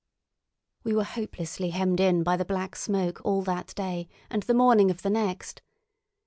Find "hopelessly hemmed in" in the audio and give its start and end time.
1.03-2.23